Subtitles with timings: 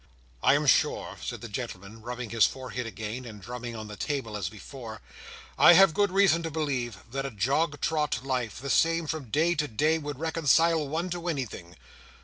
[0.41, 4.35] "I am sure," said the gentleman, rubbing his forehead again; and drumming on the table
[4.35, 4.99] as before,
[5.59, 9.53] "I have good reason to believe that a jog trot life, the same from day
[9.53, 11.75] to day, would reconcile one to anything.